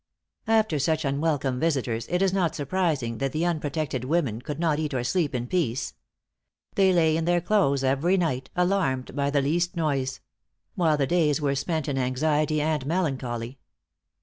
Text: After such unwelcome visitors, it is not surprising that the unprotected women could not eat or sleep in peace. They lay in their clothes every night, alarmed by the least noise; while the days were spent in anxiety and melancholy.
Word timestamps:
After 0.47 0.79
such 0.79 1.05
unwelcome 1.05 1.59
visitors, 1.59 2.07
it 2.09 2.23
is 2.23 2.33
not 2.33 2.55
surprising 2.55 3.19
that 3.19 3.33
the 3.33 3.45
unprotected 3.45 4.03
women 4.03 4.41
could 4.41 4.59
not 4.59 4.79
eat 4.79 4.95
or 4.95 5.03
sleep 5.03 5.35
in 5.35 5.45
peace. 5.45 5.93
They 6.73 6.91
lay 6.91 7.15
in 7.15 7.25
their 7.25 7.39
clothes 7.39 7.83
every 7.83 8.17
night, 8.17 8.49
alarmed 8.55 9.15
by 9.15 9.29
the 9.29 9.43
least 9.43 9.75
noise; 9.75 10.19
while 10.73 10.97
the 10.97 11.05
days 11.05 11.39
were 11.39 11.53
spent 11.53 11.87
in 11.87 11.99
anxiety 11.99 12.59
and 12.63 12.83
melancholy. 12.87 13.59